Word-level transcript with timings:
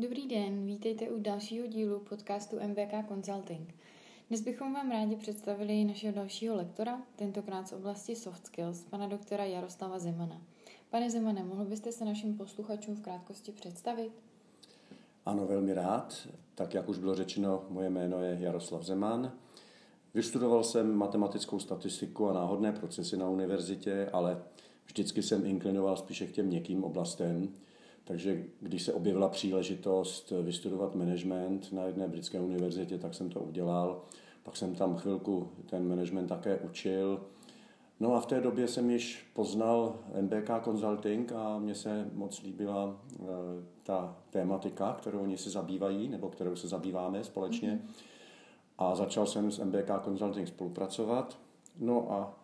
Dobrý 0.00 0.26
den, 0.26 0.66
vítejte 0.66 1.10
u 1.10 1.20
dalšího 1.20 1.66
dílu 1.66 2.00
podcastu 2.00 2.56
MBK 2.66 3.08
Consulting. 3.08 3.74
Dnes 4.28 4.40
bychom 4.40 4.74
vám 4.74 4.90
rádi 4.90 5.16
představili 5.16 5.84
našeho 5.84 6.14
dalšího 6.14 6.56
lektora, 6.56 7.02
tentokrát 7.16 7.68
z 7.68 7.72
oblasti 7.72 8.16
soft 8.16 8.46
skills, 8.46 8.84
pana 8.84 9.06
doktora 9.06 9.44
Jaroslava 9.44 9.98
Zemana. 9.98 10.42
Pane 10.90 11.10
Zemane, 11.10 11.44
mohl 11.44 11.64
byste 11.64 11.92
se 11.92 12.04
našim 12.04 12.36
posluchačům 12.36 12.94
v 12.94 13.00
krátkosti 13.00 13.52
představit? 13.52 14.12
Ano, 15.26 15.46
velmi 15.46 15.74
rád. 15.74 16.28
Tak 16.54 16.74
jak 16.74 16.88
už 16.88 16.98
bylo 16.98 17.14
řečeno, 17.14 17.64
moje 17.68 17.90
jméno 17.90 18.22
je 18.22 18.38
Jaroslav 18.40 18.82
Zeman. 18.82 19.32
Vystudoval 20.14 20.64
jsem 20.64 20.94
matematickou 20.94 21.58
statistiku 21.58 22.28
a 22.28 22.32
náhodné 22.32 22.72
procesy 22.72 23.16
na 23.16 23.28
univerzitě, 23.28 24.10
ale 24.12 24.42
vždycky 24.86 25.22
jsem 25.22 25.46
inklinoval 25.46 25.96
spíše 25.96 26.26
k 26.26 26.32
těm 26.32 26.46
měkkým 26.46 26.84
oblastem. 26.84 27.52
Takže 28.10 28.44
když 28.60 28.82
se 28.82 28.92
objevila 28.92 29.28
příležitost 29.28 30.32
vystudovat 30.42 30.94
management 30.94 31.72
na 31.72 31.84
jedné 31.84 32.08
britské 32.08 32.40
univerzitě, 32.40 32.98
tak 32.98 33.14
jsem 33.14 33.30
to 33.30 33.40
udělal. 33.40 34.02
Pak 34.42 34.56
jsem 34.56 34.74
tam 34.74 34.96
chvilku 34.96 35.48
ten 35.66 35.88
management 35.88 36.26
také 36.26 36.56
učil. 36.56 37.20
No 38.00 38.14
a 38.14 38.20
v 38.20 38.26
té 38.26 38.40
době 38.40 38.68
jsem 38.68 38.90
již 38.90 39.30
poznal 39.34 39.94
NBK 40.20 40.50
Consulting 40.64 41.32
a 41.32 41.58
mně 41.58 41.74
se 41.74 42.10
moc 42.12 42.42
líbila 42.42 43.00
eh, 43.20 43.26
ta 43.82 44.16
tématika, 44.30 44.96
kterou 44.98 45.18
oni 45.18 45.38
se 45.38 45.50
zabývají, 45.50 46.08
nebo 46.08 46.28
kterou 46.28 46.56
se 46.56 46.68
zabýváme 46.68 47.24
společně. 47.24 47.70
Mm-hmm. 47.70 48.04
A 48.78 48.94
začal 48.94 49.26
jsem 49.26 49.50
s 49.50 49.64
NBK 49.64 50.04
Consulting 50.04 50.48
spolupracovat. 50.48 51.38
No 51.78 52.12
a 52.12 52.38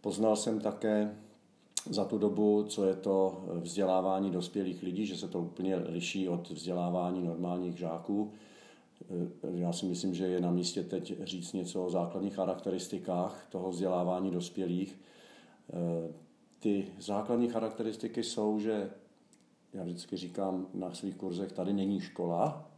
poznal 0.00 0.36
jsem 0.36 0.60
také 0.60 1.16
za 1.90 2.04
tu 2.04 2.18
dobu, 2.18 2.64
co 2.68 2.84
je 2.84 2.94
to 2.94 3.44
vzdělávání 3.60 4.30
dospělých 4.30 4.82
lidí, 4.82 5.06
že 5.06 5.16
se 5.16 5.28
to 5.28 5.40
úplně 5.40 5.76
liší 5.76 6.28
od 6.28 6.50
vzdělávání 6.50 7.26
normálních 7.26 7.78
žáků. 7.78 8.32
Já 9.42 9.72
si 9.72 9.86
myslím, 9.86 10.14
že 10.14 10.26
je 10.26 10.40
na 10.40 10.50
místě 10.50 10.82
teď 10.82 11.22
říct 11.22 11.52
něco 11.52 11.86
o 11.86 11.90
základních 11.90 12.34
charakteristikách 12.34 13.46
toho 13.50 13.70
vzdělávání 13.70 14.30
dospělých. 14.30 14.98
Ty 16.58 16.86
základní 16.98 17.48
charakteristiky 17.48 18.22
jsou, 18.22 18.58
že 18.58 18.90
já 19.72 19.84
vždycky 19.84 20.16
říkám 20.16 20.66
na 20.74 20.94
svých 20.94 21.16
kurzech, 21.16 21.52
tady 21.52 21.72
není 21.72 22.00
škola 22.00 22.70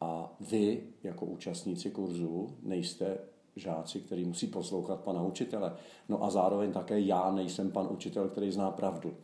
a 0.00 0.36
vy 0.40 0.82
jako 1.02 1.26
účastníci 1.26 1.90
kurzu 1.90 2.56
nejste 2.62 3.18
žáci, 3.56 4.00
který 4.00 4.24
musí 4.24 4.46
poslouchat 4.46 5.00
pana 5.00 5.22
učitele. 5.22 5.72
No 6.08 6.24
a 6.24 6.30
zároveň 6.30 6.72
také 6.72 7.00
já 7.00 7.30
nejsem 7.30 7.70
pan 7.70 7.88
učitel, 7.90 8.28
který 8.28 8.52
zná 8.52 8.70
pravdu. 8.70 9.14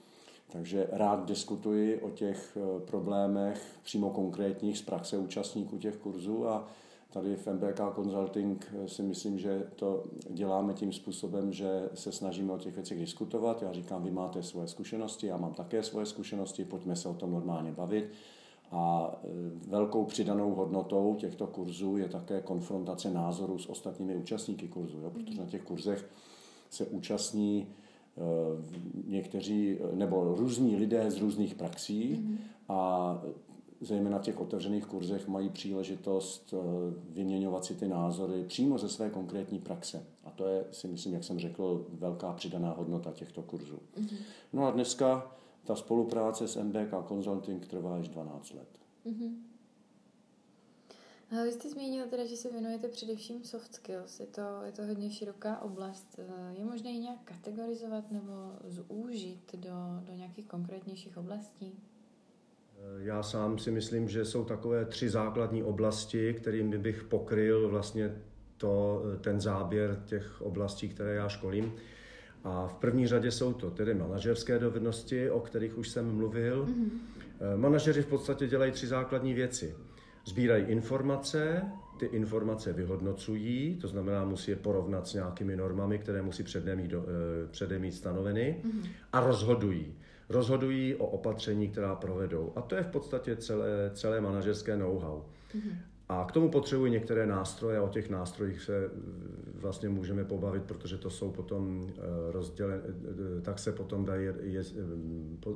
Takže 0.48 0.88
rád 0.92 1.26
diskutuji 1.26 2.00
o 2.00 2.10
těch 2.10 2.56
eh, 2.56 2.80
problémech 2.80 3.78
přímo 3.82 4.10
konkrétních 4.10 4.78
z 4.78 4.82
praxe 4.82 5.18
účastníků 5.18 5.78
těch 5.78 5.96
kurzů 5.96 6.48
a 6.48 6.68
tady 7.10 7.36
v 7.36 7.46
MBK 7.46 7.80
Consulting 7.94 8.74
eh, 8.74 8.88
si 8.88 9.02
myslím, 9.02 9.38
že 9.38 9.66
to 9.76 10.04
děláme 10.30 10.74
tím 10.74 10.92
způsobem, 10.92 11.52
že 11.52 11.88
se 11.94 12.12
snažíme 12.12 12.52
o 12.52 12.58
těch 12.58 12.74
věcech 12.74 12.98
diskutovat. 12.98 13.62
Já 13.62 13.72
říkám, 13.72 14.04
vy 14.04 14.10
máte 14.10 14.42
svoje 14.42 14.68
zkušenosti, 14.68 15.26
já 15.26 15.36
mám 15.36 15.54
také 15.54 15.82
svoje 15.82 16.06
zkušenosti, 16.06 16.64
pojďme 16.64 16.96
se 16.96 17.08
o 17.08 17.14
tom 17.14 17.32
normálně 17.32 17.72
bavit. 17.72 18.12
A 18.70 19.12
e, 19.24 19.28
velkou 19.68 20.04
přidanou 20.04 20.54
hodnotou 20.54 21.14
těchto 21.14 21.46
kurzů 21.46 21.96
je 21.96 22.08
také 22.08 22.40
konfrontace 22.40 23.10
názorů 23.10 23.58
s 23.58 23.66
ostatními 23.66 24.16
účastníky 24.16 24.68
kurzu, 24.68 24.98
jo? 24.98 25.10
protože 25.10 25.40
na 25.40 25.46
těch 25.46 25.62
kurzech 25.62 26.08
se 26.70 26.86
účastní 26.86 27.66
e, 27.66 27.68
někteří 29.06 29.78
nebo 29.94 30.34
různí 30.34 30.76
lidé 30.76 31.10
z 31.10 31.16
různých 31.16 31.54
praxí 31.54 32.14
mm-hmm. 32.14 32.36
a 32.68 33.22
zejména 33.80 34.18
v 34.18 34.22
těch 34.22 34.40
otevřených 34.40 34.86
kurzech 34.86 35.28
mají 35.28 35.48
příležitost 35.48 36.54
e, 36.54 36.56
vyměňovat 37.14 37.64
si 37.64 37.74
ty 37.74 37.88
názory 37.88 38.44
přímo 38.44 38.78
ze 38.78 38.88
své 38.88 39.10
konkrétní 39.10 39.58
praxe. 39.58 40.06
A 40.24 40.30
to 40.30 40.46
je, 40.46 40.64
si 40.70 40.88
myslím, 40.88 41.14
jak 41.14 41.24
jsem 41.24 41.38
řekl, 41.38 41.86
velká 41.92 42.32
přidaná 42.32 42.72
hodnota 42.72 43.12
těchto 43.12 43.42
kurzů. 43.42 43.78
Mm-hmm. 43.98 44.16
No 44.52 44.66
a 44.66 44.70
dneska 44.70 45.36
ta 45.66 45.76
spolupráce 45.76 46.48
s 46.48 46.56
MBK 46.56 47.08
Consulting 47.08 47.66
trvá 47.66 47.96
až 47.96 48.08
12 48.08 48.54
let. 48.54 48.68
Mm-hmm. 49.06 49.34
Vy 51.44 51.52
jste 51.52 51.70
zmínil 51.70 52.06
teda, 52.06 52.24
že 52.24 52.36
se 52.36 52.50
věnujete 52.50 52.88
především 52.88 53.44
soft 53.44 53.74
skills. 53.74 54.20
Je 54.20 54.26
to, 54.26 54.40
je 54.64 54.72
to 54.72 54.86
hodně 54.86 55.10
široká 55.10 55.60
oblast. 55.60 56.20
Je 56.58 56.64
možné 56.64 56.90
ji 56.90 56.98
nějak 56.98 57.18
kategorizovat 57.24 58.10
nebo 58.10 58.32
zúžit 58.64 59.54
do, 59.54 59.70
do 60.00 60.12
nějakých 60.12 60.46
konkrétnějších 60.46 61.16
oblastí? 61.16 61.78
Já 62.98 63.22
sám 63.22 63.58
si 63.58 63.70
myslím, 63.70 64.08
že 64.08 64.24
jsou 64.24 64.44
takové 64.44 64.84
tři 64.84 65.10
základní 65.10 65.62
oblasti, 65.62 66.34
kterými 66.34 66.78
bych 66.78 67.04
pokryl 67.04 67.68
vlastně 67.68 68.22
to, 68.56 69.02
ten 69.20 69.40
záběr 69.40 70.02
těch 70.06 70.42
oblastí, 70.42 70.88
které 70.88 71.14
já 71.14 71.28
školím. 71.28 71.72
A 72.44 72.66
v 72.66 72.74
první 72.74 73.06
řadě 73.06 73.30
jsou 73.30 73.52
to 73.52 73.70
tedy 73.70 73.94
manažerské 73.94 74.58
dovednosti, 74.58 75.30
o 75.30 75.40
kterých 75.40 75.78
už 75.78 75.88
jsem 75.88 76.16
mluvil. 76.16 76.66
Mm-hmm. 76.66 77.56
Manažeři 77.56 78.02
v 78.02 78.06
podstatě 78.06 78.46
dělají 78.46 78.72
tři 78.72 78.86
základní 78.86 79.34
věci. 79.34 79.74
Sbírají 80.24 80.64
informace, 80.64 81.62
ty 81.98 82.06
informace 82.06 82.72
vyhodnocují, 82.72 83.78
to 83.80 83.88
znamená, 83.88 84.24
musí 84.24 84.50
je 84.50 84.56
porovnat 84.56 85.08
s 85.08 85.14
nějakými 85.14 85.56
normami, 85.56 85.98
které 85.98 86.22
musí 86.22 86.42
předem 86.42 86.78
mít, 86.78 86.88
do, 86.90 87.02
eh, 87.02 87.48
předem 87.48 87.82
mít 87.82 87.92
stanoveny, 87.92 88.62
mm-hmm. 88.64 88.88
a 89.12 89.20
rozhodují. 89.20 89.94
Rozhodují 90.28 90.94
o 90.94 91.06
opatření, 91.06 91.68
která 91.68 91.94
provedou. 91.94 92.52
A 92.56 92.60
to 92.62 92.74
je 92.74 92.82
v 92.82 92.86
podstatě 92.86 93.36
celé, 93.36 93.90
celé 93.94 94.20
manažerské 94.20 94.76
know-how. 94.76 95.22
Mm-hmm. 95.56 95.76
A 96.08 96.24
k 96.24 96.32
tomu 96.32 96.50
potřebují 96.50 96.92
některé 96.92 97.26
nástroje, 97.26 97.80
o 97.80 97.88
těch 97.88 98.10
nástrojích 98.10 98.62
se 98.62 98.84
eh, 98.84 98.90
vlastně 99.54 99.88
můžeme 99.88 100.24
pobavit, 100.24 100.62
protože 100.62 100.98
to 100.98 101.10
jsou 101.10 101.30
potom 101.30 101.86
eh, 101.88 102.02
rozdělené, 102.32 102.82
eh, 103.38 103.40
tak 103.40 103.58
se 103.58 103.72
potom 103.72 104.04
dají 104.04 104.28
je, 104.40 104.62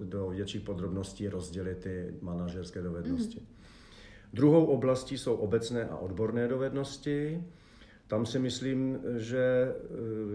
do 0.04 0.28
větších 0.28 0.62
podrobností 0.62 1.28
rozdělit 1.28 1.78
ty 1.78 2.14
manažerské 2.20 2.82
dovednosti. 2.82 3.38
Mm-hmm. 3.38 3.60
Druhou 4.32 4.66
oblastí 4.66 5.18
jsou 5.18 5.34
obecné 5.34 5.84
a 5.88 5.96
odborné 5.96 6.48
dovednosti. 6.48 7.44
Tam 8.06 8.26
si 8.26 8.38
myslím, 8.38 8.98
že 9.16 9.74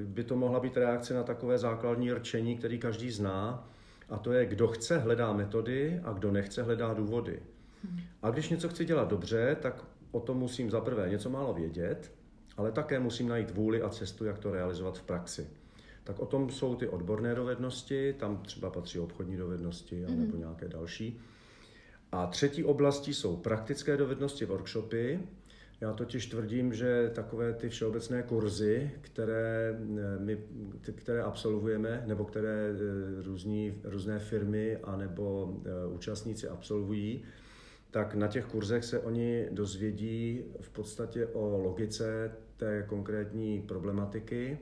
by 0.03 0.23
to 0.23 0.35
mohla 0.35 0.59
být 0.59 0.77
reakce 0.77 1.13
na 1.13 1.23
takové 1.23 1.57
základní 1.57 2.13
rčení, 2.13 2.57
který 2.57 2.79
každý 2.79 3.11
zná, 3.11 3.69
a 4.09 4.17
to 4.17 4.33
je, 4.33 4.45
kdo 4.45 4.67
chce, 4.67 4.97
hledá 4.97 5.33
metody 5.33 6.01
a 6.03 6.13
kdo 6.13 6.31
nechce, 6.31 6.63
hledá 6.63 6.93
důvody. 6.93 7.39
Mhm. 7.83 7.99
A 8.21 8.29
když 8.29 8.49
něco 8.49 8.69
chci 8.69 8.85
dělat 8.85 9.09
dobře, 9.09 9.57
tak 9.61 9.85
o 10.15 10.19
tom 10.19 10.37
musím 10.37 10.71
zaprvé 10.71 11.09
něco 11.09 11.29
málo 11.29 11.53
vědět, 11.53 12.11
ale 12.57 12.71
také 12.71 12.99
musím 12.99 13.27
najít 13.27 13.51
vůli 13.51 13.81
a 13.81 13.89
cestu, 13.89 14.25
jak 14.25 14.39
to 14.39 14.51
realizovat 14.51 14.97
v 14.97 15.03
praxi. 15.03 15.47
Tak 16.03 16.19
o 16.19 16.25
tom 16.25 16.49
jsou 16.49 16.75
ty 16.75 16.87
odborné 16.87 17.35
dovednosti, 17.35 18.13
tam 18.13 18.37
třeba 18.37 18.69
patří 18.69 18.99
obchodní 18.99 19.37
dovednosti 19.37 19.95
mm-hmm. 19.95 20.17
nebo 20.17 20.37
nějaké 20.37 20.67
další. 20.67 21.19
A 22.11 22.27
třetí 22.27 22.63
oblastí 22.63 23.13
jsou 23.13 23.37
praktické 23.37 23.97
dovednosti, 23.97 24.45
workshopy. 24.45 25.19
Já 25.81 25.93
totiž 25.93 26.25
tvrdím, 26.25 26.73
že 26.73 27.11
takové 27.15 27.53
ty 27.53 27.69
všeobecné 27.69 28.23
kurzy, 28.23 28.91
které, 29.01 29.75
eh, 29.97 30.19
my, 30.19 30.37
které 30.95 31.23
absolvujeme, 31.23 32.03
nebo 32.05 32.25
které 32.25 32.69
eh, 32.69 33.23
různí, 33.23 33.81
různé 33.83 34.19
firmy 34.19 34.77
a 34.77 34.95
nebo 34.95 35.53
eh, 35.65 35.87
účastníci 35.87 36.47
absolvují, 36.47 37.23
tak 37.95 38.15
na 38.15 38.27
těch 38.27 38.45
kurzech 38.45 38.85
se 38.85 38.99
oni 38.99 39.47
dozvědí 39.51 40.43
v 40.61 40.69
podstatě 40.69 41.27
o 41.27 41.57
logice 41.57 42.31
té 42.57 42.83
konkrétní 42.87 43.61
problematiky. 43.61 44.57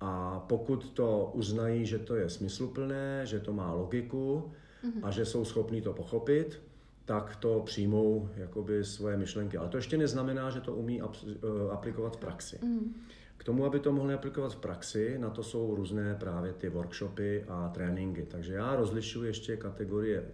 A 0.00 0.40
pokud 0.48 0.90
to 0.90 1.30
uznají, 1.34 1.86
že 1.86 1.98
to 1.98 2.16
je 2.16 2.30
smysluplné, 2.30 3.26
že 3.26 3.40
to 3.40 3.52
má 3.52 3.72
logiku 3.72 4.52
mm-hmm. 4.84 5.00
a 5.02 5.10
že 5.10 5.26
jsou 5.26 5.44
schopní 5.44 5.82
to 5.82 5.92
pochopit, 5.92 6.62
tak 7.04 7.36
to 7.36 7.62
přijmou 7.66 8.28
jakoby 8.36 8.84
svoje 8.84 9.16
myšlenky. 9.16 9.56
Ale 9.56 9.68
to 9.68 9.76
ještě 9.76 9.96
neznamená, 9.96 10.50
že 10.50 10.60
to 10.60 10.74
umí 10.74 11.02
eh, 11.02 11.06
aplikovat 11.70 12.16
v 12.16 12.20
praxi. 12.20 12.58
Mm. 12.62 12.94
K 13.38 13.44
tomu, 13.44 13.64
aby 13.64 13.80
to 13.80 13.92
mohli 13.92 14.14
aplikovat 14.14 14.52
v 14.52 14.56
praxi, 14.56 15.18
na 15.18 15.30
to 15.30 15.42
jsou 15.42 15.74
různé 15.74 16.14
právě 16.14 16.52
ty 16.52 16.68
workshopy 16.68 17.44
a 17.48 17.68
tréninky. 17.68 18.26
Takže 18.30 18.54
já 18.54 18.76
rozlišuji 18.76 19.22
ještě 19.22 19.56
kategorie 19.56 20.24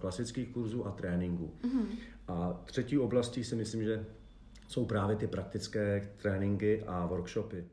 klasických 0.00 0.48
kurzů 0.48 0.86
a 0.86 0.90
tréninků. 0.90 1.54
Mm-hmm. 1.62 1.86
A 2.28 2.62
třetí 2.64 2.98
oblastí 2.98 3.44
si 3.44 3.56
myslím, 3.56 3.82
že 3.82 4.06
jsou 4.68 4.86
právě 4.86 5.16
ty 5.16 5.26
praktické 5.26 6.12
tréninky 6.16 6.82
a 6.86 7.06
workshopy. 7.06 7.64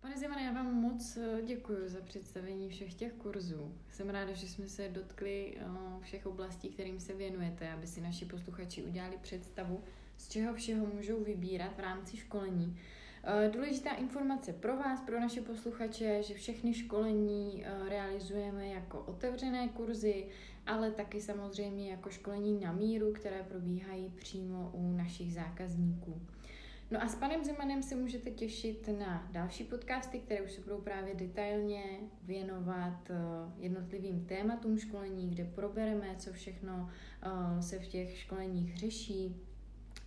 Pane 0.00 0.18
Zimane, 0.18 0.42
já 0.42 0.52
vám 0.52 0.74
moc 0.74 1.16
eh, 1.16 1.42
děkuji 1.46 1.88
za 1.88 2.00
představení 2.00 2.68
všech 2.68 2.94
těch 2.94 3.12
kurzů. 3.12 3.74
Jsem 3.90 4.10
ráda, 4.10 4.32
že 4.32 4.48
jsme 4.48 4.68
se 4.68 4.88
dotkli 4.88 5.56
eh, 5.60 5.64
všech 6.00 6.26
oblastí, 6.26 6.70
kterým 6.70 7.00
se 7.00 7.14
věnujete, 7.14 7.72
aby 7.72 7.86
si 7.86 8.00
naši 8.00 8.24
posluchači 8.24 8.82
udělali 8.82 9.18
představu, 9.22 9.80
z 10.16 10.28
čeho 10.28 10.54
všeho 10.54 10.86
můžou 10.86 11.24
vybírat 11.24 11.76
v 11.76 11.80
rámci 11.80 12.16
školení. 12.16 12.78
Eh, 13.30 13.50
důležitá 13.50 13.90
informace 13.90 14.52
pro 14.52 14.76
vás, 14.76 15.00
pro 15.00 15.20
naše 15.20 15.40
posluchače, 15.40 16.22
že 16.22 16.34
všechny 16.34 16.74
školení 16.74 17.64
realizujeme 17.88 18.66
jako 18.66 19.00
otevřené 19.00 19.68
kurzy 19.68 20.26
ale 20.68 20.90
taky 20.90 21.20
samozřejmě 21.20 21.90
jako 21.90 22.10
školení 22.10 22.60
na 22.60 22.72
míru, 22.72 23.12
které 23.12 23.42
probíhají 23.42 24.10
přímo 24.10 24.70
u 24.74 24.92
našich 24.92 25.34
zákazníků. 25.34 26.22
No 26.90 27.02
a 27.02 27.08
s 27.08 27.14
panem 27.14 27.44
Zemanem 27.44 27.82
se 27.82 27.96
můžete 27.96 28.30
těšit 28.30 28.88
na 28.98 29.28
další 29.32 29.64
podcasty, 29.64 30.18
které 30.18 30.42
už 30.42 30.52
se 30.52 30.60
budou 30.60 30.80
právě 30.80 31.14
detailně 31.14 31.82
věnovat 32.22 33.10
eh, 33.10 33.14
jednotlivým 33.58 34.24
tématům 34.24 34.78
školení, 34.78 35.30
kde 35.30 35.44
probereme, 35.44 36.14
co 36.18 36.32
všechno 36.32 36.90
eh, 37.22 37.62
se 37.62 37.78
v 37.78 37.86
těch 37.86 38.18
školeních 38.18 38.76
řeší 38.76 39.36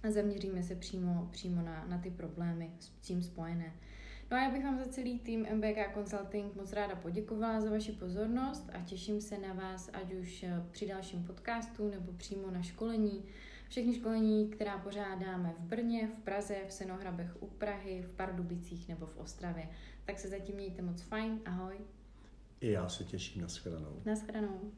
a 0.04 0.12
zaměříme 0.12 0.64
se 0.64 0.76
přímo, 0.76 1.28
přímo 1.32 1.62
na, 1.62 1.86
na 1.88 1.98
ty 1.98 2.10
problémy 2.10 2.72
s 2.80 2.90
tím 2.90 3.24
spojené. 3.24 3.74
No 4.32 4.38
a 4.38 4.44
já 4.44 4.52
bych 4.52 4.64
vám 4.64 4.80
za 4.80 4.86
celý 4.86 5.20
tým 5.20 5.48
MBK 5.56 5.94
Consulting 5.94 6.56
moc 6.56 6.74
ráda 6.74 6.96
poděkovala 6.96 7.62
za 7.62 7.70
vaši 7.70 7.92
pozornost 7.92 8.70
a 8.74 8.82
těším 8.82 9.22
se 9.22 9.38
na 9.38 9.54
vás, 9.54 9.90
ať 9.94 10.14
už 10.14 10.44
eh, 10.44 10.64
při 10.72 10.88
dalším 10.88 11.24
podcastu 11.24 11.90
nebo 11.90 12.14
přímo 12.14 12.52
na 12.52 12.62
školení. 12.62 13.26
Všechny 13.70 13.94
školení, 13.94 14.50
která 14.50 14.78
pořádáme 14.78 15.56
v 15.60 15.62
Brně, 15.62 16.08
v 16.08 16.24
Praze, 16.24 16.56
v 16.68 16.74
Senohrabech 16.74 17.44
u 17.44 17.48
Prahy, 17.48 18.02
v 18.02 18.10
Pardubicích 18.10 18.90
nebo 18.90 19.06
v 19.06 19.18
Ostravě. 19.18 19.70
Tak 20.06 20.20
se 20.20 20.28
zatím 20.28 20.56
mějte 20.56 20.82
moc 20.82 21.02
fajn, 21.02 21.40
ahoj. 21.46 21.76
I 22.62 22.72
já 22.72 22.90
se 22.90 23.04
těším 23.04 23.42
na 23.42 23.48
shledanou. 23.48 24.02
Na 24.06 24.16
shledanou. 24.16 24.72